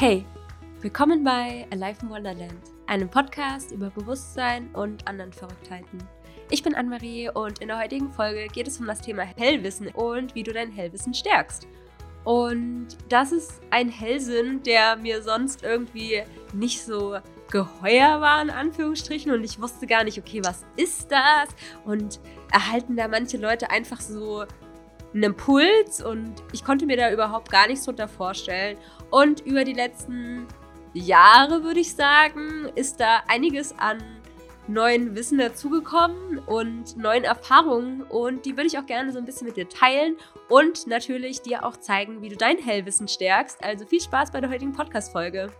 Hey, 0.00 0.24
willkommen 0.80 1.24
bei 1.24 1.66
Alive 1.72 2.02
in 2.02 2.10
Wonderland, 2.10 2.60
einem 2.86 3.10
Podcast 3.10 3.72
über 3.72 3.90
Bewusstsein 3.90 4.72
und 4.72 5.08
anderen 5.08 5.32
Verrücktheiten. 5.32 5.98
Ich 6.50 6.62
bin 6.62 6.76
Anne-Marie 6.76 7.30
und 7.30 7.58
in 7.58 7.66
der 7.66 7.80
heutigen 7.80 8.12
Folge 8.12 8.46
geht 8.46 8.68
es 8.68 8.78
um 8.78 8.86
das 8.86 9.00
Thema 9.00 9.24
Hellwissen 9.24 9.88
und 9.88 10.36
wie 10.36 10.44
du 10.44 10.52
dein 10.52 10.70
Hellwissen 10.70 11.14
stärkst. 11.14 11.66
Und 12.22 12.96
das 13.08 13.32
ist 13.32 13.60
ein 13.70 13.88
Hellsinn, 13.88 14.62
der 14.62 14.94
mir 14.94 15.20
sonst 15.20 15.64
irgendwie 15.64 16.22
nicht 16.52 16.80
so 16.80 17.18
geheuer 17.50 18.20
war, 18.20 18.40
in 18.40 18.50
Anführungsstrichen. 18.50 19.32
Und 19.32 19.42
ich 19.42 19.60
wusste 19.60 19.88
gar 19.88 20.04
nicht, 20.04 20.16
okay, 20.16 20.42
was 20.44 20.64
ist 20.76 21.10
das? 21.10 21.48
Und 21.84 22.20
erhalten 22.52 22.94
da 22.94 23.08
manche 23.08 23.36
Leute 23.36 23.68
einfach 23.72 24.00
so 24.00 24.44
einen 25.14 25.22
Impuls 25.22 26.02
und 26.02 26.34
ich 26.52 26.64
konnte 26.64 26.86
mir 26.86 26.96
da 26.96 27.12
überhaupt 27.12 27.50
gar 27.50 27.66
nichts 27.66 27.84
drunter 27.84 28.08
vorstellen. 28.08 28.76
Und 29.10 29.40
über 29.40 29.64
die 29.64 29.72
letzten 29.72 30.46
Jahre, 30.94 31.64
würde 31.64 31.80
ich 31.80 31.94
sagen, 31.94 32.70
ist 32.74 33.00
da 33.00 33.22
einiges 33.26 33.78
an 33.78 33.98
neuen 34.68 35.14
Wissen 35.14 35.38
dazugekommen 35.38 36.38
und 36.40 36.96
neuen 36.96 37.24
Erfahrungen 37.24 38.02
und 38.02 38.44
die 38.44 38.56
würde 38.56 38.66
ich 38.66 38.78
auch 38.78 38.86
gerne 38.86 39.12
so 39.12 39.18
ein 39.18 39.24
bisschen 39.24 39.46
mit 39.46 39.56
dir 39.56 39.68
teilen 39.68 40.16
und 40.48 40.86
natürlich 40.86 41.40
dir 41.40 41.64
auch 41.64 41.78
zeigen, 41.78 42.20
wie 42.20 42.28
du 42.28 42.36
dein 42.36 42.58
Hellwissen 42.58 43.08
stärkst. 43.08 43.64
Also 43.64 43.86
viel 43.86 44.00
Spaß 44.00 44.30
bei 44.30 44.40
der 44.40 44.50
heutigen 44.50 44.72
Podcast-Folge. 44.72 45.50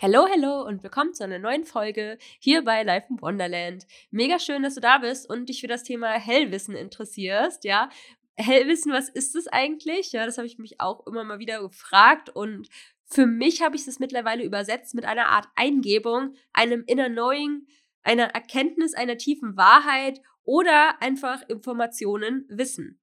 Hello, 0.00 0.28
hello 0.28 0.64
und 0.64 0.84
willkommen 0.84 1.12
zu 1.12 1.24
einer 1.24 1.40
neuen 1.40 1.64
Folge 1.64 2.18
hier 2.38 2.62
bei 2.62 2.84
Life 2.84 3.08
in 3.10 3.20
Wonderland. 3.20 3.84
Mega 4.12 4.38
schön, 4.38 4.62
dass 4.62 4.76
du 4.76 4.80
da 4.80 4.98
bist 4.98 5.28
und 5.28 5.48
dich 5.48 5.60
für 5.60 5.66
das 5.66 5.82
Thema 5.82 6.12
Hellwissen 6.12 6.76
interessierst, 6.76 7.64
ja. 7.64 7.90
Hellwissen, 8.36 8.92
was 8.92 9.08
ist 9.08 9.34
es 9.34 9.48
eigentlich? 9.48 10.12
Ja, 10.12 10.24
das 10.24 10.38
habe 10.38 10.46
ich 10.46 10.56
mich 10.56 10.80
auch 10.80 11.04
immer 11.08 11.24
mal 11.24 11.40
wieder 11.40 11.60
gefragt 11.60 12.30
und 12.30 12.68
für 13.06 13.26
mich 13.26 13.60
habe 13.60 13.74
ich 13.74 13.88
es 13.88 13.98
mittlerweile 13.98 14.44
übersetzt 14.44 14.94
mit 14.94 15.04
einer 15.04 15.30
Art 15.30 15.48
Eingebung, 15.56 16.34
einem 16.52 16.84
Inner 16.86 17.10
Knowing, 17.10 17.66
einer 18.04 18.26
Erkenntnis 18.26 18.94
einer 18.94 19.16
tiefen 19.16 19.56
Wahrheit 19.56 20.20
oder 20.44 21.02
einfach 21.02 21.42
Informationen, 21.48 22.44
Wissen. 22.48 23.00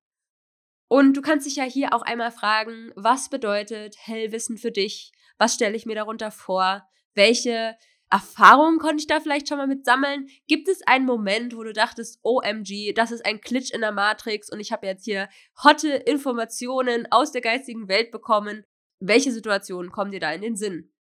Und 0.88 1.18
du 1.18 1.22
kannst 1.22 1.46
dich 1.46 1.56
ja 1.56 1.64
hier 1.64 1.94
auch 1.94 2.04
einmal 2.04 2.32
fragen, 2.32 2.92
was 2.96 3.30
bedeutet 3.30 3.96
Hellwissen 3.98 4.58
für 4.58 4.72
dich? 4.72 5.12
Was 5.38 5.56
stelle 5.56 5.76
ich 5.76 5.86
mir 5.86 5.96
darunter 5.96 6.32
vor? 6.32 6.88
Welche 7.14 7.76
Erfahrungen 8.12 8.78
konnte 8.78 8.98
ich 8.98 9.08
da 9.08 9.20
vielleicht 9.20 9.48
schon 9.48 9.58
mal 9.58 9.68
mit 9.68 9.84
sammeln? 9.84 10.28
Gibt 10.48 10.68
es 10.68 10.86
einen 10.86 11.06
Moment, 11.06 11.56
wo 11.56 11.64
du 11.64 11.74
dachtest, 11.74 12.20
OMG, 12.24 12.94
das 12.94 13.12
ist 13.12 13.26
ein 13.26 13.42
Glitch 13.42 13.72
in 13.72 13.82
der 13.82 13.92
Matrix 13.92 14.52
und 14.52 14.60
ich 14.60 14.72
habe 14.72 14.86
jetzt 14.86 15.06
hier 15.06 15.28
hotte 15.64 15.90
Informationen 15.90 17.08
aus 17.12 17.32
der 17.32 17.42
geistigen 17.42 17.88
Welt 17.88 18.12
bekommen? 18.12 18.64
Welche 19.00 19.32
Situationen 19.32 19.92
kommen 19.92 20.12
dir 20.12 20.20
da 20.20 20.32
in 20.32 20.42
den 20.42 20.56
Sinn? 20.56 20.92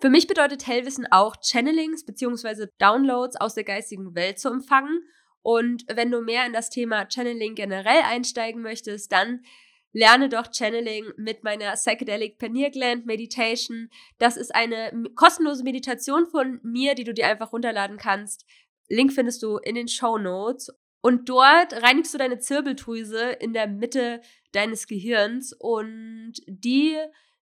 Für 0.00 0.10
mich 0.10 0.26
bedeutet 0.26 0.66
Hellwissen 0.66 1.06
auch 1.10 1.36
Channelings 1.40 2.04
bzw. 2.04 2.66
Downloads 2.78 3.36
aus 3.36 3.54
der 3.54 3.64
geistigen 3.64 4.14
Welt 4.14 4.38
zu 4.38 4.48
empfangen. 4.48 5.02
Und 5.46 5.84
wenn 5.86 6.10
du 6.10 6.22
mehr 6.22 6.44
in 6.44 6.52
das 6.52 6.70
Thema 6.70 7.06
Channeling 7.08 7.54
generell 7.54 8.02
einsteigen 8.02 8.62
möchtest, 8.62 9.12
dann 9.12 9.44
lerne 9.92 10.28
doch 10.28 10.50
Channeling 10.50 11.12
mit 11.16 11.44
meiner 11.44 11.70
Psychedelic 11.74 12.38
Pineal 12.38 12.72
Gland 12.72 13.06
Meditation. 13.06 13.88
Das 14.18 14.36
ist 14.36 14.52
eine 14.52 15.04
kostenlose 15.14 15.62
Meditation 15.62 16.26
von 16.26 16.58
mir, 16.64 16.96
die 16.96 17.04
du 17.04 17.14
dir 17.14 17.28
einfach 17.28 17.52
runterladen 17.52 17.96
kannst. 17.96 18.44
Link 18.88 19.12
findest 19.12 19.40
du 19.44 19.58
in 19.58 19.76
den 19.76 19.86
Show 19.86 20.18
Notes. 20.18 20.68
Und 21.00 21.28
dort 21.28 21.80
reinigst 21.80 22.12
du 22.12 22.18
deine 22.18 22.40
Zirbeldrüse 22.40 23.30
in 23.38 23.52
der 23.52 23.68
Mitte 23.68 24.22
deines 24.50 24.88
Gehirns 24.88 25.52
und 25.52 26.32
die 26.48 26.96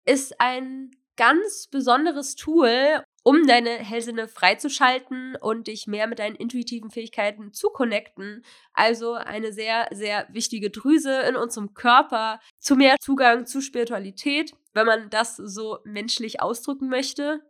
ist 0.06 0.40
ein 0.40 0.92
ganz 1.16 1.66
besonderes 1.66 2.36
Tool, 2.36 3.02
um 3.24 3.46
deine 3.46 3.72
Hellsinne 3.72 4.28
freizuschalten 4.28 5.36
und 5.36 5.68
dich 5.68 5.88
mehr 5.88 6.08
mit 6.08 6.20
deinen 6.20 6.36
intuitiven 6.36 6.90
Fähigkeiten 6.90 7.52
zu 7.54 7.70
connecten. 7.70 8.44
Also 8.74 9.14
eine 9.14 9.52
sehr, 9.52 9.88
sehr 9.92 10.28
wichtige 10.32 10.70
Drüse 10.70 11.22
in 11.22 11.36
unserem 11.36 11.74
Körper 11.74 12.40
zu 12.60 12.76
mehr 12.76 12.96
Zugang 13.02 13.46
zu 13.46 13.62
Spiritualität, 13.62 14.54
wenn 14.74 14.86
man 14.86 15.10
das 15.10 15.36
so 15.36 15.80
menschlich 15.84 16.42
ausdrücken 16.42 16.88
möchte. 16.88 17.42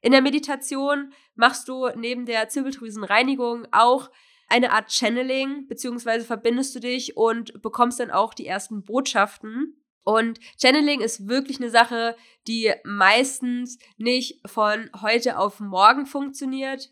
In 0.00 0.12
der 0.12 0.22
Meditation 0.22 1.12
machst 1.34 1.68
du 1.68 1.88
neben 1.96 2.26
der 2.26 2.48
Zirbeldrüsenreinigung 2.48 3.66
auch 3.72 4.10
eine 4.48 4.72
Art 4.72 4.92
Channeling, 4.92 5.66
beziehungsweise 5.66 6.24
verbindest 6.24 6.74
du 6.74 6.80
dich 6.80 7.16
und 7.16 7.62
bekommst 7.62 8.00
dann 8.00 8.10
auch 8.10 8.34
die 8.34 8.46
ersten 8.46 8.84
Botschaften. 8.84 9.83
Und 10.04 10.38
Channeling 10.60 11.00
ist 11.00 11.28
wirklich 11.28 11.58
eine 11.58 11.70
Sache, 11.70 12.16
die 12.46 12.72
meistens 12.84 13.78
nicht 13.96 14.40
von 14.46 14.90
heute 15.00 15.38
auf 15.38 15.60
morgen 15.60 16.06
funktioniert. 16.06 16.90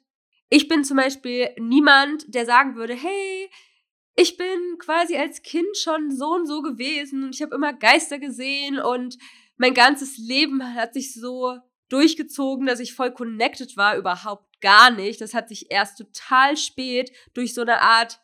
Ich 0.48 0.66
bin 0.66 0.82
zum 0.82 0.96
Beispiel 0.96 1.50
niemand, 1.58 2.34
der 2.34 2.46
sagen 2.46 2.74
würde, 2.74 2.94
hey, 2.94 3.50
ich 4.14 4.36
bin 4.36 4.78
quasi 4.78 5.16
als 5.16 5.42
Kind 5.42 5.76
schon 5.76 6.10
so 6.10 6.34
und 6.34 6.46
so 6.46 6.62
gewesen 6.62 7.24
und 7.24 7.34
ich 7.34 7.42
habe 7.42 7.54
immer 7.54 7.72
Geister 7.72 8.18
gesehen 8.18 8.78
und 8.78 9.16
mein 9.56 9.74
ganzes 9.74 10.18
Leben 10.18 10.74
hat 10.74 10.94
sich 10.94 11.14
so 11.14 11.58
durchgezogen, 11.88 12.66
dass 12.66 12.80
ich 12.80 12.94
voll 12.94 13.12
connected 13.12 13.76
war, 13.76 13.96
überhaupt 13.96 14.60
gar 14.60 14.90
nicht. 14.90 15.20
Das 15.20 15.34
hat 15.34 15.48
sich 15.48 15.70
erst 15.70 15.98
total 15.98 16.56
spät 16.56 17.12
durch 17.34 17.54
so 17.54 17.60
eine 17.62 17.80
Art 17.82 18.20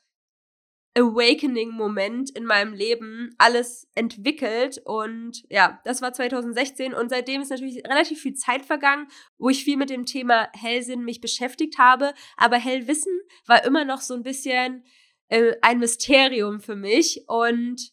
Awakening-Moment 0.98 2.30
in 2.30 2.44
meinem 2.44 2.72
Leben 2.72 3.34
alles 3.38 3.88
entwickelt. 3.94 4.80
Und 4.84 5.44
ja, 5.48 5.80
das 5.84 6.02
war 6.02 6.12
2016 6.12 6.94
und 6.94 7.08
seitdem 7.08 7.40
ist 7.40 7.50
natürlich 7.50 7.84
relativ 7.84 8.20
viel 8.20 8.34
Zeit 8.34 8.66
vergangen, 8.66 9.08
wo 9.38 9.48
ich 9.48 9.64
viel 9.64 9.76
mit 9.76 9.90
dem 9.90 10.06
Thema 10.06 10.48
Hellsinn 10.52 11.04
mich 11.04 11.20
beschäftigt 11.20 11.78
habe. 11.78 12.14
Aber 12.36 12.56
Hellwissen 12.56 13.12
war 13.46 13.64
immer 13.64 13.84
noch 13.84 14.00
so 14.00 14.14
ein 14.14 14.22
bisschen 14.22 14.84
äh, 15.28 15.54
ein 15.62 15.78
Mysterium 15.78 16.60
für 16.60 16.76
mich. 16.76 17.24
Und 17.28 17.92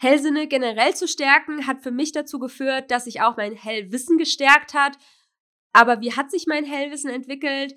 Hellsinne 0.00 0.46
generell 0.46 0.94
zu 0.94 1.08
stärken 1.08 1.66
hat 1.66 1.82
für 1.82 1.90
mich 1.90 2.12
dazu 2.12 2.38
geführt, 2.38 2.90
dass 2.90 3.04
sich 3.04 3.20
auch 3.20 3.36
mein 3.36 3.54
Hellwissen 3.54 4.16
gestärkt 4.16 4.74
hat. 4.74 4.96
Aber 5.72 6.00
wie 6.00 6.14
hat 6.14 6.30
sich 6.30 6.46
mein 6.46 6.64
Hellwissen 6.64 7.10
entwickelt? 7.10 7.74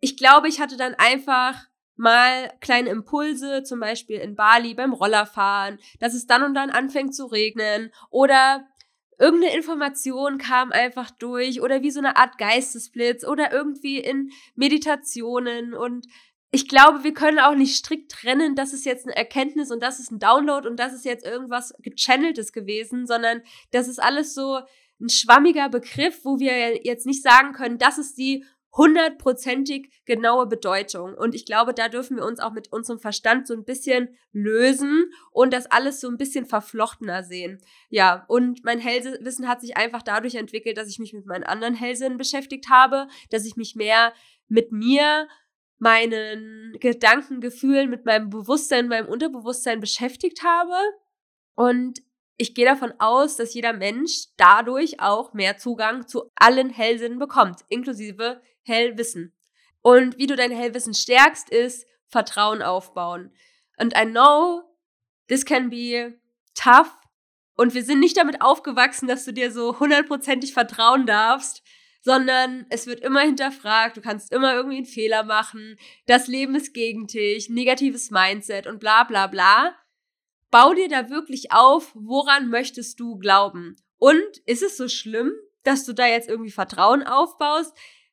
Ich 0.00 0.16
glaube, 0.16 0.48
ich 0.48 0.60
hatte 0.60 0.76
dann 0.76 0.94
einfach 0.94 1.66
mal 2.02 2.52
kleine 2.60 2.90
Impulse, 2.90 3.62
zum 3.62 3.78
Beispiel 3.80 4.18
in 4.18 4.34
Bali 4.34 4.74
beim 4.74 4.92
Rollerfahren, 4.92 5.78
dass 6.00 6.14
es 6.14 6.26
dann 6.26 6.42
und 6.42 6.54
dann 6.54 6.68
anfängt 6.68 7.14
zu 7.14 7.26
regnen 7.26 7.92
oder 8.10 8.66
irgendeine 9.18 9.54
Information 9.54 10.36
kam 10.38 10.72
einfach 10.72 11.12
durch 11.12 11.62
oder 11.62 11.82
wie 11.82 11.92
so 11.92 12.00
eine 12.00 12.16
Art 12.16 12.38
Geistesblitz 12.38 13.24
oder 13.24 13.52
irgendwie 13.52 13.98
in 13.98 14.30
Meditationen. 14.56 15.74
Und 15.74 16.06
ich 16.50 16.68
glaube, 16.68 17.04
wir 17.04 17.14
können 17.14 17.38
auch 17.38 17.54
nicht 17.54 17.76
strikt 17.76 18.10
trennen, 18.10 18.56
das 18.56 18.72
ist 18.72 18.84
jetzt 18.84 19.06
eine 19.06 19.16
Erkenntnis 19.16 19.70
und 19.70 19.80
das 19.80 20.00
ist 20.00 20.10
ein 20.10 20.18
Download 20.18 20.68
und 20.68 20.80
das 20.80 20.92
ist 20.92 21.04
jetzt 21.04 21.24
irgendwas 21.24 21.72
gechanneltes 21.82 22.52
gewesen, 22.52 23.06
sondern 23.06 23.42
das 23.70 23.86
ist 23.86 24.02
alles 24.02 24.34
so 24.34 24.58
ein 25.00 25.08
schwammiger 25.08 25.68
Begriff, 25.68 26.24
wo 26.24 26.40
wir 26.40 26.84
jetzt 26.84 27.06
nicht 27.06 27.22
sagen 27.22 27.52
können, 27.52 27.78
das 27.78 27.98
ist 27.98 28.18
die 28.18 28.44
hundertprozentig 28.74 29.92
genaue 30.06 30.46
Bedeutung. 30.46 31.14
Und 31.14 31.34
ich 31.34 31.44
glaube, 31.44 31.74
da 31.74 31.88
dürfen 31.88 32.16
wir 32.16 32.24
uns 32.24 32.40
auch 32.40 32.52
mit 32.52 32.72
unserem 32.72 32.98
Verstand 32.98 33.46
so 33.46 33.54
ein 33.54 33.64
bisschen 33.64 34.16
lösen 34.32 35.12
und 35.30 35.52
das 35.52 35.70
alles 35.70 36.00
so 36.00 36.08
ein 36.08 36.16
bisschen 36.16 36.46
verflochtener 36.46 37.22
sehen. 37.22 37.60
Ja, 37.90 38.24
und 38.28 38.64
mein 38.64 38.78
Hellwissen 38.78 39.46
hat 39.48 39.60
sich 39.60 39.76
einfach 39.76 40.02
dadurch 40.02 40.36
entwickelt, 40.36 40.78
dass 40.78 40.88
ich 40.88 40.98
mich 40.98 41.12
mit 41.12 41.26
meinen 41.26 41.44
anderen 41.44 41.74
Hellsinnen 41.74 42.16
beschäftigt 42.16 42.70
habe, 42.70 43.08
dass 43.30 43.44
ich 43.44 43.56
mich 43.56 43.74
mehr 43.76 44.14
mit 44.48 44.72
mir, 44.72 45.28
meinen 45.78 46.76
Gedanken, 46.80 47.40
Gefühlen, 47.40 47.90
mit 47.90 48.06
meinem 48.06 48.30
Bewusstsein, 48.30 48.88
meinem 48.88 49.08
Unterbewusstsein 49.08 49.80
beschäftigt 49.80 50.42
habe. 50.44 50.74
Und 51.54 52.00
ich 52.38 52.54
gehe 52.54 52.64
davon 52.64 52.92
aus, 52.98 53.36
dass 53.36 53.54
jeder 53.54 53.72
Mensch 53.72 54.28
dadurch 54.36 55.00
auch 55.00 55.34
mehr 55.34 55.58
Zugang 55.58 56.06
zu 56.06 56.30
allen 56.34 56.70
Hellsinnen 56.70 57.18
bekommt, 57.18 57.60
inklusive 57.68 58.40
Hellwissen. 58.62 59.34
Und 59.80 60.18
wie 60.18 60.26
du 60.26 60.36
dein 60.36 60.52
Hellwissen 60.52 60.94
stärkst, 60.94 61.50
ist 61.50 61.86
Vertrauen 62.06 62.62
aufbauen. 62.62 63.32
Und 63.78 63.96
I 63.96 64.04
know 64.04 64.62
this 65.28 65.44
can 65.44 65.70
be 65.70 66.18
tough. 66.54 66.94
Und 67.56 67.74
wir 67.74 67.84
sind 67.84 68.00
nicht 68.00 68.16
damit 68.16 68.40
aufgewachsen, 68.40 69.08
dass 69.08 69.24
du 69.24 69.32
dir 69.32 69.50
so 69.50 69.78
hundertprozentig 69.80 70.52
vertrauen 70.52 71.06
darfst, 71.06 71.62
sondern 72.00 72.66
es 72.70 72.86
wird 72.86 73.00
immer 73.00 73.20
hinterfragt, 73.20 73.96
du 73.96 74.00
kannst 74.00 74.32
immer 74.32 74.54
irgendwie 74.54 74.78
einen 74.78 74.86
Fehler 74.86 75.22
machen, 75.22 75.78
das 76.06 76.26
Leben 76.26 76.54
ist 76.54 76.74
gegen 76.74 77.06
dich, 77.06 77.48
negatives 77.48 78.10
Mindset 78.10 78.66
und 78.66 78.80
bla 78.80 79.04
bla 79.04 79.26
bla. 79.28 79.74
Bau 80.50 80.74
dir 80.74 80.88
da 80.88 81.08
wirklich 81.08 81.52
auf, 81.52 81.92
woran 81.94 82.50
möchtest 82.50 83.00
du 83.00 83.18
glauben? 83.18 83.76
Und 83.98 84.38
ist 84.46 84.62
es 84.62 84.76
so 84.76 84.88
schlimm, 84.88 85.32
dass 85.62 85.84
du 85.84 85.92
da 85.92 86.06
jetzt 86.06 86.28
irgendwie 86.28 86.50
Vertrauen 86.50 87.04
aufbaust? 87.04 87.72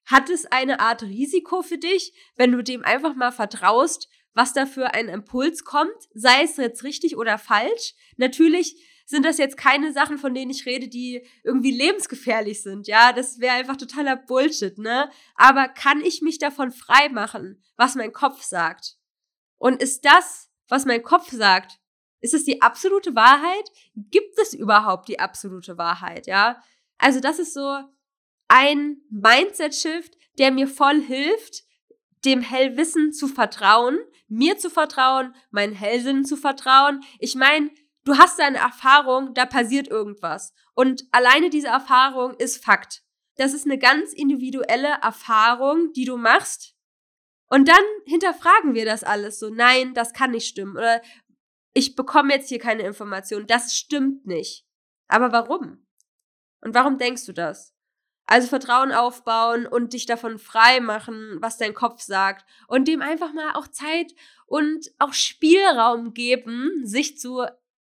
Hat 0.09 0.31
es 0.31 0.47
eine 0.47 0.79
Art 0.79 1.03
Risiko 1.03 1.61
für 1.61 1.77
dich, 1.77 2.13
wenn 2.35 2.51
du 2.51 2.63
dem 2.63 2.83
einfach 2.83 3.13
mal 3.13 3.31
vertraust, 3.31 4.09
was 4.33 4.53
da 4.53 4.65
für 4.65 4.95
ein 4.95 5.07
Impuls 5.07 5.63
kommt, 5.63 5.93
sei 6.15 6.43
es 6.43 6.57
jetzt 6.57 6.83
richtig 6.83 7.15
oder 7.15 7.37
falsch? 7.37 7.93
Natürlich 8.17 8.75
sind 9.05 9.23
das 9.23 9.37
jetzt 9.37 9.55
keine 9.55 9.93
Sachen, 9.93 10.17
von 10.17 10.33
denen 10.33 10.49
ich 10.49 10.65
rede, 10.65 10.87
die 10.87 11.23
irgendwie 11.43 11.71
lebensgefährlich 11.71 12.63
sind. 12.63 12.87
Ja, 12.87 13.13
das 13.13 13.39
wäre 13.39 13.53
einfach 13.53 13.77
totaler 13.77 14.15
Bullshit, 14.15 14.79
ne? 14.79 15.11
Aber 15.35 15.67
kann 15.67 16.01
ich 16.01 16.23
mich 16.23 16.39
davon 16.39 16.71
frei 16.71 17.09
machen, 17.09 17.61
was 17.77 17.93
mein 17.93 18.11
Kopf 18.11 18.41
sagt? 18.41 18.97
Und 19.59 19.79
ist 19.79 20.05
das, 20.05 20.49
was 20.69 20.85
mein 20.85 21.03
Kopf 21.03 21.31
sagt, 21.31 21.79
ist 22.19 22.33
es 22.33 22.45
die 22.45 22.63
absolute 22.63 23.13
Wahrheit? 23.13 23.69
Gibt 23.95 24.39
es 24.39 24.55
überhaupt 24.55 25.07
die 25.07 25.19
absolute 25.19 25.77
Wahrheit, 25.77 26.25
ja? 26.25 26.59
Also 26.97 27.19
das 27.19 27.37
ist 27.37 27.53
so 27.53 27.83
ein 28.49 28.97
Mindset-Shift, 29.09 30.17
der 30.37 30.51
mir 30.51 30.67
voll 30.67 31.01
hilft, 31.01 31.63
dem 32.25 32.41
Hellwissen 32.41 33.13
zu 33.13 33.27
vertrauen, 33.27 33.97
mir 34.27 34.57
zu 34.57 34.69
vertrauen, 34.69 35.33
meinen 35.51 35.73
Hellsinn 35.73 36.25
zu 36.25 36.35
vertrauen. 36.35 37.01
Ich 37.19 37.35
meine, 37.35 37.71
du 38.03 38.17
hast 38.17 38.41
eine 38.41 38.57
Erfahrung, 38.57 39.33
da 39.33 39.45
passiert 39.45 39.87
irgendwas. 39.87 40.53
Und 40.73 41.05
alleine 41.11 41.49
diese 41.49 41.67
Erfahrung 41.67 42.33
ist 42.33 42.63
Fakt. 42.63 43.03
Das 43.37 43.53
ist 43.53 43.65
eine 43.65 43.77
ganz 43.77 44.11
individuelle 44.11 44.99
Erfahrung, 45.01 45.93
die 45.93 46.05
du 46.05 46.17
machst. 46.17 46.75
Und 47.49 47.67
dann 47.67 47.83
hinterfragen 48.05 48.75
wir 48.75 48.85
das 48.85 49.03
alles 49.03 49.39
so. 49.39 49.49
Nein, 49.49 49.93
das 49.93 50.13
kann 50.13 50.31
nicht 50.31 50.47
stimmen. 50.47 50.75
Oder 50.75 51.01
ich 51.73 51.95
bekomme 51.95 52.33
jetzt 52.33 52.49
hier 52.49 52.59
keine 52.59 52.83
Information. 52.83 53.47
Das 53.47 53.75
stimmt 53.75 54.25
nicht. 54.25 54.65
Aber 55.07 55.31
warum? 55.31 55.85
Und 56.61 56.73
warum 56.75 56.97
denkst 56.97 57.25
du 57.25 57.33
das? 57.33 57.73
Also 58.29 58.47
Vertrauen 58.47 58.91
aufbauen 58.91 59.65
und 59.65 59.93
dich 59.93 60.05
davon 60.05 60.37
frei 60.37 60.81
machen, 60.81 61.39
was 61.41 61.57
dein 61.57 61.73
Kopf 61.73 62.01
sagt. 62.01 62.45
Und 62.67 62.87
dem 62.87 63.01
einfach 63.01 63.33
mal 63.33 63.53
auch 63.55 63.67
Zeit 63.67 64.13
und 64.45 64.91
auch 64.99 65.13
Spielraum 65.13 66.13
geben, 66.13 66.69
sich 66.83 67.17
zu 67.17 67.43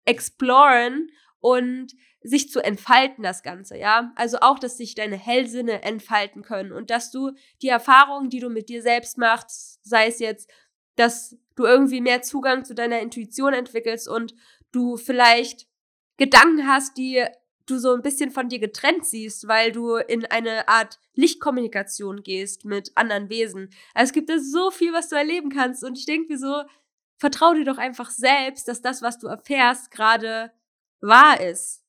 exploren 0.07 1.11
und 1.41 1.93
sich 2.23 2.49
zu 2.49 2.61
entfalten, 2.61 3.23
das 3.23 3.43
Ganze, 3.43 3.77
ja. 3.77 4.13
Also 4.17 4.39
auch, 4.41 4.59
dass 4.59 4.79
sich 4.79 4.95
deine 4.95 5.19
Hellsinne 5.19 5.83
entfalten 5.83 6.41
können 6.41 6.73
und 6.73 6.89
dass 6.89 7.11
du 7.11 7.33
die 7.61 7.69
Erfahrungen, 7.69 8.31
die 8.31 8.41
du 8.41 8.49
mit 8.49 8.71
dir 8.71 8.81
selbst 8.81 9.19
machst, 9.19 9.79
sei 9.83 10.07
es 10.07 10.21
jetzt, 10.21 10.51
dass 10.97 11.37
du 11.55 11.67
irgendwie 11.67 12.01
mehr 12.01 12.23
Zugang 12.23 12.65
zu 12.65 12.75
deiner 12.75 13.01
Intuition 13.01 13.53
entwickelst 13.53 14.09
und 14.09 14.35
du 14.73 14.97
vielleicht 14.97 15.67
Gedanken 16.17 16.67
hast, 16.67 16.97
die 16.97 17.27
du 17.71 17.79
so 17.79 17.95
ein 17.95 18.03
bisschen 18.03 18.31
von 18.31 18.49
dir 18.49 18.59
getrennt 18.59 19.07
siehst, 19.07 19.49
weil 19.49 19.73
du 19.73 19.97
in 19.97 20.25
eine 20.27 20.69
Art 20.69 20.99
Lichtkommunikation 21.15 22.23
gehst 22.23 22.65
mit 22.65 22.93
anderen 22.97 23.29
Wesen. 23.29 23.71
Also 23.95 24.11
es 24.11 24.13
gibt 24.13 24.29
da 24.29 24.39
so 24.39 24.71
viel, 24.71 24.93
was 24.93 25.09
du 25.09 25.17
erleben 25.17 25.51
kannst 25.51 25.85
und 25.85 25.97
ich 25.97 26.07
denke 26.07 26.33
mir 26.33 26.39
so, 26.39 26.63
vertrau 27.17 27.55
dir 27.55 27.65
doch 27.65 27.79
einfach 27.79 28.11
selbst, 28.11 28.67
dass 28.69 28.83
das, 28.83 29.03
was 29.03 29.19
du 29.19 29.29
erfährst, 29.29 29.91
gerade 29.91 30.53
wahr 31.01 31.41
ist. 31.41 31.85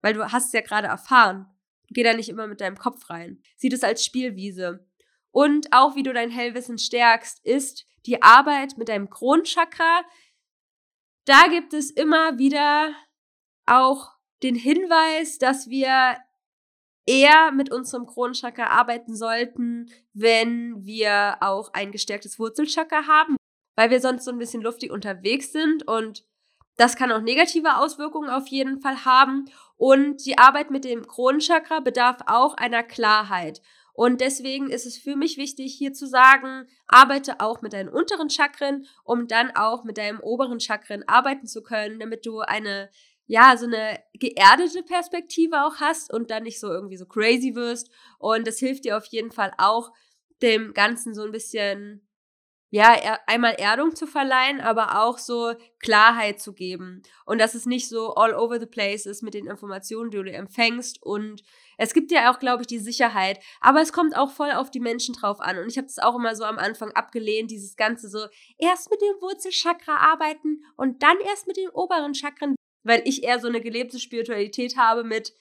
Weil 0.00 0.14
du 0.14 0.32
hast 0.32 0.46
es 0.46 0.52
ja 0.52 0.60
gerade 0.60 0.88
erfahren. 0.88 1.46
Geh 1.88 2.02
da 2.02 2.14
nicht 2.14 2.28
immer 2.28 2.46
mit 2.46 2.60
deinem 2.60 2.78
Kopf 2.78 3.10
rein. 3.10 3.42
Sieh 3.56 3.68
das 3.68 3.82
als 3.82 4.04
Spielwiese. 4.04 4.86
Und 5.32 5.72
auch 5.72 5.96
wie 5.96 6.02
du 6.02 6.12
dein 6.12 6.30
Hellwissen 6.30 6.78
stärkst, 6.78 7.44
ist 7.44 7.86
die 8.06 8.22
Arbeit 8.22 8.78
mit 8.78 8.88
deinem 8.88 9.10
Kronchakra. 9.10 10.02
Da 11.24 11.48
gibt 11.48 11.74
es 11.74 11.90
immer 11.90 12.38
wieder 12.38 12.94
auch 13.66 14.12
den 14.42 14.54
Hinweis, 14.54 15.38
dass 15.38 15.68
wir 15.68 16.16
eher 17.06 17.52
mit 17.52 17.72
unserem 17.72 18.06
Kronenchakra 18.06 18.66
arbeiten 18.66 19.14
sollten, 19.14 19.90
wenn 20.12 20.84
wir 20.84 21.38
auch 21.40 21.72
ein 21.72 21.92
gestärktes 21.92 22.38
Wurzelchakra 22.38 23.06
haben, 23.06 23.36
weil 23.76 23.90
wir 23.90 24.00
sonst 24.00 24.24
so 24.24 24.30
ein 24.30 24.38
bisschen 24.38 24.62
luftig 24.62 24.90
unterwegs 24.90 25.52
sind 25.52 25.86
und 25.86 26.24
das 26.80 26.96
kann 26.96 27.12
auch 27.12 27.20
negative 27.20 27.76
Auswirkungen 27.76 28.30
auf 28.30 28.46
jeden 28.46 28.80
Fall 28.80 29.04
haben. 29.04 29.50
Und 29.76 30.24
die 30.24 30.38
Arbeit 30.38 30.70
mit 30.70 30.86
dem 30.86 31.06
Kronenchakra 31.06 31.80
bedarf 31.80 32.22
auch 32.26 32.54
einer 32.54 32.82
Klarheit. 32.82 33.60
Und 33.92 34.22
deswegen 34.22 34.70
ist 34.70 34.86
es 34.86 34.96
für 34.96 35.14
mich 35.14 35.36
wichtig, 35.36 35.74
hier 35.74 35.92
zu 35.92 36.06
sagen, 36.06 36.66
arbeite 36.86 37.40
auch 37.40 37.60
mit 37.60 37.74
deinen 37.74 37.90
unteren 37.90 38.30
Chakren, 38.30 38.86
um 39.04 39.28
dann 39.28 39.50
auch 39.54 39.84
mit 39.84 39.98
deinem 39.98 40.20
oberen 40.20 40.58
Chakren 40.58 41.06
arbeiten 41.06 41.46
zu 41.46 41.62
können, 41.62 42.00
damit 42.00 42.24
du 42.24 42.40
eine 42.40 42.88
ja, 43.30 43.56
so 43.56 43.66
eine 43.66 44.02
geerdete 44.14 44.82
Perspektive 44.82 45.64
auch 45.64 45.76
hast 45.76 46.12
und 46.12 46.32
dann 46.32 46.42
nicht 46.42 46.58
so 46.58 46.66
irgendwie 46.66 46.96
so 46.96 47.06
crazy 47.06 47.54
wirst. 47.54 47.88
Und 48.18 48.44
das 48.44 48.58
hilft 48.58 48.84
dir 48.84 48.96
auf 48.96 49.04
jeden 49.04 49.30
Fall 49.30 49.52
auch, 49.56 49.92
dem 50.42 50.74
Ganzen 50.74 51.14
so 51.14 51.22
ein 51.22 51.30
bisschen, 51.30 52.08
ja, 52.70 53.20
einmal 53.28 53.52
Erdung 53.52 53.94
zu 53.94 54.08
verleihen, 54.08 54.60
aber 54.60 55.00
auch 55.04 55.18
so 55.18 55.54
Klarheit 55.78 56.40
zu 56.40 56.54
geben. 56.54 57.04
Und 57.24 57.40
dass 57.40 57.54
es 57.54 57.66
nicht 57.66 57.88
so 57.88 58.14
all 58.14 58.34
over 58.34 58.58
the 58.58 58.66
place 58.66 59.06
ist 59.06 59.22
mit 59.22 59.34
den 59.34 59.46
Informationen, 59.46 60.10
die 60.10 60.16
du 60.16 60.32
empfängst. 60.32 61.00
Und 61.00 61.44
es 61.78 61.94
gibt 61.94 62.10
ja 62.10 62.32
auch, 62.32 62.40
glaube 62.40 62.62
ich, 62.62 62.66
die 62.66 62.80
Sicherheit. 62.80 63.38
Aber 63.60 63.80
es 63.80 63.92
kommt 63.92 64.16
auch 64.16 64.32
voll 64.32 64.50
auf 64.50 64.72
die 64.72 64.80
Menschen 64.80 65.14
drauf 65.14 65.40
an. 65.40 65.56
Und 65.56 65.68
ich 65.68 65.76
habe 65.76 65.86
das 65.86 66.00
auch 66.00 66.16
immer 66.16 66.34
so 66.34 66.42
am 66.42 66.58
Anfang 66.58 66.90
abgelehnt, 66.96 67.52
dieses 67.52 67.76
Ganze 67.76 68.08
so, 68.08 68.26
erst 68.58 68.90
mit 68.90 69.00
dem 69.00 69.20
Wurzelchakra 69.20 69.98
arbeiten 69.98 70.64
und 70.76 71.04
dann 71.04 71.20
erst 71.20 71.46
mit 71.46 71.56
den 71.56 71.68
oberen 71.68 72.14
Chakren 72.14 72.56
weil 72.82 73.02
ich 73.04 73.22
eher 73.22 73.38
so 73.38 73.48
eine 73.48 73.60
gelebte 73.60 73.98
Spiritualität 73.98 74.76
habe 74.76 75.04
mit, 75.04 75.32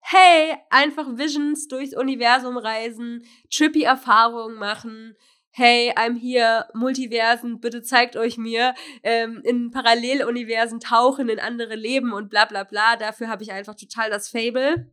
hey, 0.00 0.56
einfach 0.70 1.06
Visions 1.16 1.68
durchs 1.68 1.96
Universum 1.96 2.56
reisen, 2.56 3.24
trippy 3.50 3.82
Erfahrungen 3.82 4.56
machen, 4.56 5.16
hey, 5.50 5.92
I'm 5.96 6.16
here, 6.16 6.68
Multiversen, 6.74 7.60
bitte 7.60 7.82
zeigt 7.82 8.16
euch 8.16 8.38
mir, 8.38 8.74
ähm, 9.02 9.42
in 9.44 9.70
Paralleluniversen 9.70 10.78
tauchen, 10.78 11.28
in 11.28 11.40
andere 11.40 11.74
Leben 11.74 12.12
und 12.12 12.30
bla 12.30 12.44
bla 12.44 12.64
bla. 12.64 12.96
Dafür 12.96 13.28
habe 13.28 13.42
ich 13.42 13.50
einfach 13.50 13.74
total 13.74 14.08
das 14.10 14.28
Fable. 14.28 14.92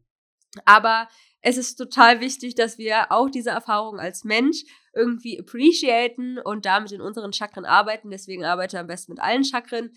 Aber 0.64 1.08
es 1.42 1.58
ist 1.58 1.76
total 1.76 2.22
wichtig, 2.22 2.56
dass 2.56 2.80
wir 2.80 3.12
auch 3.12 3.30
diese 3.30 3.52
Erfahrung 3.52 4.00
als 4.00 4.24
Mensch 4.24 4.64
irgendwie 4.94 5.40
appreciaten 5.40 6.40
und 6.40 6.66
damit 6.66 6.92
in 6.92 7.02
unseren 7.02 7.34
Chakren 7.34 7.66
arbeiten. 7.66 8.10
Deswegen 8.10 8.46
arbeite 8.46 8.80
am 8.80 8.88
besten 8.88 9.12
mit 9.12 9.22
allen 9.22 9.44
Chakren. 9.44 9.92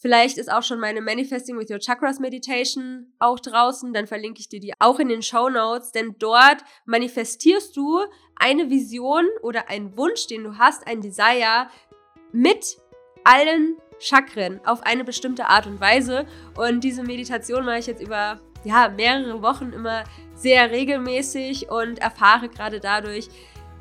Vielleicht 0.00 0.38
ist 0.38 0.50
auch 0.50 0.62
schon 0.62 0.78
meine 0.78 1.00
Manifesting 1.00 1.58
with 1.58 1.70
Your 1.70 1.80
Chakras 1.80 2.20
Meditation 2.20 3.12
auch 3.18 3.40
draußen, 3.40 3.92
dann 3.92 4.06
verlinke 4.06 4.38
ich 4.38 4.48
dir 4.48 4.60
die 4.60 4.72
auch 4.78 5.00
in 5.00 5.08
den 5.08 5.22
Show 5.22 5.48
Notes, 5.48 5.90
denn 5.90 6.14
dort 6.20 6.58
manifestierst 6.86 7.76
du 7.76 7.98
eine 8.36 8.70
Vision 8.70 9.26
oder 9.42 9.68
einen 9.68 9.98
Wunsch, 9.98 10.28
den 10.28 10.44
du 10.44 10.56
hast, 10.56 10.86
ein 10.86 11.00
Desire 11.00 11.66
mit 12.30 12.78
allen 13.24 13.76
Chakren 13.98 14.60
auf 14.64 14.84
eine 14.84 15.02
bestimmte 15.02 15.46
Art 15.46 15.66
und 15.66 15.80
Weise. 15.80 16.26
Und 16.56 16.84
diese 16.84 17.02
Meditation 17.02 17.64
mache 17.64 17.80
ich 17.80 17.86
jetzt 17.86 18.02
über 18.02 18.40
ja, 18.62 18.88
mehrere 18.88 19.42
Wochen 19.42 19.72
immer 19.72 20.04
sehr 20.34 20.70
regelmäßig 20.70 21.70
und 21.70 21.98
erfahre 21.98 22.48
gerade 22.48 22.78
dadurch, 22.78 23.28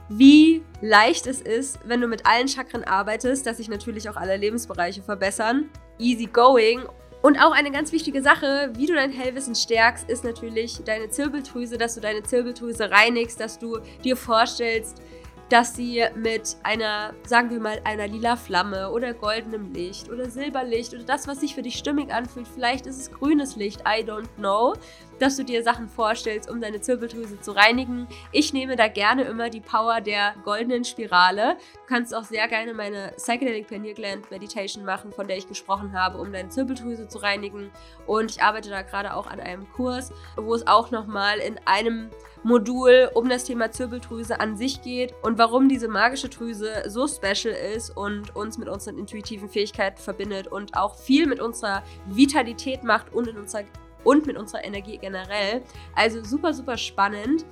wie 0.09 0.63
leicht 0.81 1.27
es 1.27 1.41
ist, 1.41 1.79
wenn 1.85 2.01
du 2.01 2.07
mit 2.07 2.25
allen 2.25 2.47
Chakren 2.47 2.83
arbeitest, 2.83 3.45
dass 3.45 3.57
sich 3.57 3.69
natürlich 3.69 4.09
auch 4.09 4.15
alle 4.15 4.37
Lebensbereiche 4.37 5.01
verbessern. 5.01 5.69
Easy 5.99 6.25
going. 6.25 6.81
Und 7.21 7.37
auch 7.39 7.51
eine 7.51 7.71
ganz 7.71 7.91
wichtige 7.91 8.21
Sache, 8.21 8.71
wie 8.75 8.85
du 8.85 8.93
dein 8.93 9.11
Hellwissen 9.11 9.55
stärkst, 9.55 10.09
ist 10.09 10.23
natürlich 10.23 10.81
deine 10.85 11.09
Zirbeldrüse, 11.09 11.77
dass 11.77 11.95
du 11.95 12.01
deine 12.01 12.23
Zirbeldrüse 12.23 12.91
reinigst, 12.91 13.39
dass 13.39 13.57
du 13.57 13.79
dir 14.03 14.15
vorstellst, 14.15 15.01
dass 15.49 15.75
sie 15.75 16.03
mit 16.15 16.57
einer, 16.63 17.13
sagen 17.25 17.49
wir 17.49 17.59
mal, 17.59 17.79
einer 17.85 18.07
lila 18.07 18.35
Flamme 18.35 18.91
oder 18.91 19.13
goldenem 19.13 19.73
Licht 19.73 20.09
oder 20.09 20.29
Silberlicht 20.29 20.93
oder 20.93 21.03
das, 21.03 21.27
was 21.27 21.39
sich 21.39 21.55
für 21.55 21.61
dich 21.61 21.77
stimmig 21.77 22.11
anfühlt, 22.13 22.47
vielleicht 22.47 22.85
ist 22.85 22.99
es 22.99 23.11
grünes 23.11 23.55
Licht, 23.55 23.81
I 23.81 24.03
don't 24.03 24.27
know, 24.37 24.75
dass 25.19 25.37
du 25.37 25.43
dir 25.43 25.63
Sachen 25.63 25.87
vorstellst, 25.87 26.49
um 26.49 26.61
deine 26.61 26.81
Zirbeldrüse 26.81 27.39
zu 27.39 27.51
reinigen. 27.51 28.07
Ich 28.31 28.53
nehme 28.53 28.75
da 28.75 28.87
gerne 28.87 29.23
immer 29.23 29.49
die 29.49 29.61
Power 29.61 30.01
der 30.01 30.35
goldenen 30.43 30.83
Spirale. 30.83 31.57
Du 31.73 31.93
kannst 31.93 32.15
auch 32.15 32.23
sehr 32.23 32.47
gerne 32.47 32.73
meine 32.73 33.13
Psychedelic 33.17 33.67
Pineal 33.67 33.93
Gland 33.93 34.29
Meditation 34.31 34.85
machen, 34.85 35.11
von 35.11 35.27
der 35.27 35.37
ich 35.37 35.47
gesprochen 35.47 35.93
habe, 35.93 36.17
um 36.17 36.31
deine 36.31 36.49
Zirbeldrüse 36.49 37.07
zu 37.07 37.19
reinigen. 37.19 37.71
Und 38.05 38.31
ich 38.31 38.41
arbeite 38.41 38.69
da 38.69 38.81
gerade 38.81 39.13
auch 39.13 39.27
an 39.27 39.39
einem 39.39 39.71
Kurs, 39.73 40.11
wo 40.35 40.53
es 40.53 40.67
auch 40.67 40.91
nochmal 40.91 41.39
in 41.39 41.59
einem 41.65 42.09
Modul 42.43 43.09
um 43.13 43.27
das 43.27 43.43
Thema 43.43 43.71
Zirbeldrüse 43.71 44.39
an 44.39 44.55
sich 44.55 44.81
geht 44.81 45.13
und 45.21 45.37
warum 45.37 45.67
diese 45.67 45.87
magische 45.87 46.29
Drüse 46.29 46.83
so 46.87 47.07
special 47.07 47.53
ist 47.75 47.89
und 47.89 48.35
uns 48.35 48.57
mit 48.57 48.69
unseren 48.69 48.97
intuitiven 48.97 49.49
Fähigkeiten 49.49 50.01
verbindet 50.01 50.47
und 50.47 50.77
auch 50.77 50.95
viel 50.95 51.25
mit 51.25 51.41
unserer 51.41 51.83
Vitalität 52.05 52.83
macht 52.83 53.11
und 53.13 53.27
in 53.27 53.37
unserer 53.37 53.63
und 54.03 54.25
mit 54.25 54.37
unserer 54.37 54.63
Energie 54.63 54.97
generell. 54.97 55.61
Also 55.95 56.23
super, 56.23 56.53
super 56.53 56.77
spannend. 56.77 57.45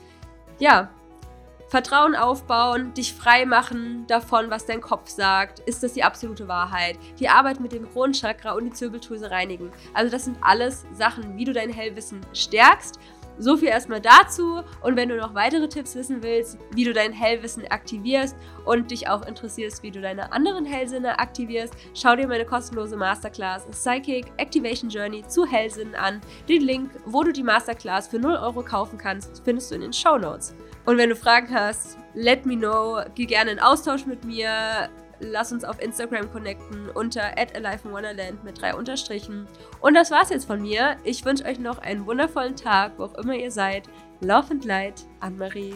Ja, 0.59 0.89
Vertrauen 1.67 2.15
aufbauen, 2.15 2.93
dich 2.93 3.13
frei 3.13 3.45
machen 3.45 4.05
davon, 4.07 4.49
was 4.49 4.65
dein 4.65 4.81
Kopf 4.81 5.09
sagt. 5.09 5.59
Ist 5.61 5.81
das 5.81 5.93
die 5.93 6.03
absolute 6.03 6.47
Wahrheit? 6.47 6.97
Die 7.19 7.27
Arbeit 7.27 7.59
mit 7.59 7.71
dem 7.71 7.91
Kronenchakra 7.91 8.53
und 8.53 8.65
die 8.65 8.71
Zirbeldrüse 8.71 9.31
reinigen. 9.31 9.71
Also 9.93 10.11
das 10.11 10.25
sind 10.25 10.37
alles 10.41 10.85
Sachen, 10.93 11.37
wie 11.37 11.43
du 11.43 11.53
dein 11.53 11.71
Hellwissen 11.71 12.21
stärkst 12.33 12.99
so 13.37 13.57
viel 13.57 13.69
erstmal 13.69 14.01
dazu. 14.01 14.61
Und 14.81 14.95
wenn 14.95 15.09
du 15.09 15.17
noch 15.17 15.33
weitere 15.33 15.67
Tipps 15.67 15.95
wissen 15.95 16.23
willst, 16.23 16.57
wie 16.73 16.83
du 16.83 16.93
dein 16.93 17.13
Hellwissen 17.13 17.65
aktivierst 17.67 18.35
und 18.65 18.91
dich 18.91 19.07
auch 19.07 19.25
interessierst, 19.25 19.83
wie 19.83 19.91
du 19.91 20.01
deine 20.01 20.31
anderen 20.31 20.65
Hellsinne 20.65 21.19
aktivierst, 21.19 21.73
schau 21.93 22.15
dir 22.15 22.27
meine 22.27 22.45
kostenlose 22.45 22.95
Masterclass 22.95 23.67
Psychic 23.71 24.31
Activation 24.37 24.89
Journey 24.89 25.25
zu 25.27 25.45
Hellsinnen 25.45 25.95
an. 25.95 26.21
Den 26.47 26.61
Link, 26.61 26.91
wo 27.05 27.23
du 27.23 27.31
die 27.31 27.43
Masterclass 27.43 28.07
für 28.07 28.19
0 28.19 28.35
Euro 28.35 28.63
kaufen 28.63 28.97
kannst, 28.97 29.41
findest 29.43 29.71
du 29.71 29.75
in 29.75 29.81
den 29.81 29.93
Show 29.93 30.17
Notes. 30.17 30.55
Und 30.85 30.97
wenn 30.97 31.09
du 31.09 31.15
Fragen 31.15 31.53
hast, 31.53 31.97
let 32.13 32.45
me 32.45 32.55
know. 32.55 33.01
Geh 33.15 33.25
gerne 33.25 33.51
in 33.51 33.59
Austausch 33.59 34.05
mit 34.05 34.23
mir. 34.23 34.89
Lass 35.19 35.51
uns 35.51 35.63
auf 35.63 35.81
Instagram 35.81 36.31
connecten 36.31 36.89
unter 36.89 37.37
@aliveinwonderland 37.37 38.43
mit 38.43 38.61
drei 38.61 38.75
Unterstrichen. 38.75 39.47
Und 39.79 39.93
das 39.93 40.11
war's 40.11 40.29
jetzt 40.29 40.45
von 40.45 40.61
mir. 40.61 40.97
Ich 41.03 41.23
wünsche 41.25 41.45
euch 41.45 41.59
noch 41.59 41.77
einen 41.79 42.05
wundervollen 42.05 42.55
Tag, 42.55 42.93
wo 42.97 43.05
auch 43.05 43.15
immer 43.15 43.35
ihr 43.35 43.51
seid. 43.51 43.83
Love 44.21 44.51
and 44.51 44.65
Light, 44.65 45.05
Anne-Marie. 45.19 45.75